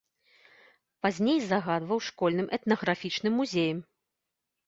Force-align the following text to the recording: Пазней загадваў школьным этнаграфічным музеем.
Пазней 1.05 1.39
загадваў 1.49 1.99
школьным 2.07 2.47
этнаграфічным 2.59 3.33
музеем. 3.41 3.79